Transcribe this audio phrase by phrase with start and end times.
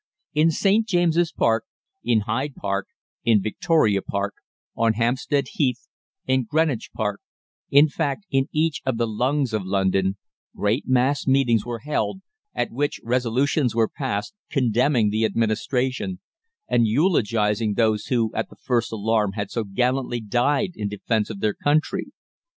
[0.33, 0.87] In St.
[0.87, 1.63] James's Park,
[2.03, 2.87] in Hyde Park,
[3.23, 4.33] in Victoria Park,
[4.75, 5.87] on Hampstead Heath,
[6.25, 7.21] in Greenwich Park
[7.69, 10.17] in fact, in each of the "lungs of London,"
[10.55, 12.21] great mass meetings were held,
[12.55, 16.19] at which resolutions were passed condemning the Administration
[16.67, 21.41] and eulogising those who, at the first alarm, had so gallantly died in defence of
[21.41, 22.07] their country.